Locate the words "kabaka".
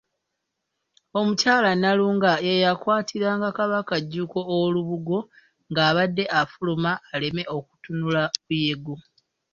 3.57-3.95